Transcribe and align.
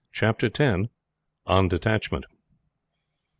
CHAPTER 0.11 0.47
X. 0.47 0.87
ON 1.45 1.67
DETACHMENT. 1.67 2.25